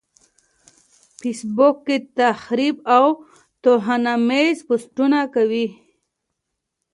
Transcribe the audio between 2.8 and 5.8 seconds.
او توهيناميز پوسټونه کوي.